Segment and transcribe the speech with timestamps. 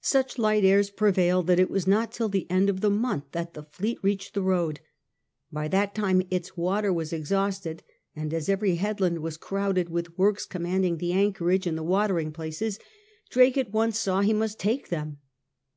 [0.00, 3.54] Such light airs prevailed that it was not till the end of the month that
[3.54, 4.80] the fleet reached the road.
[5.52, 7.84] By that time its water was exhausted,
[8.16, 12.80] and as every headland was crowned with works commanding the anchorage and the watering places,
[13.30, 15.18] Drake at once saw he must take them.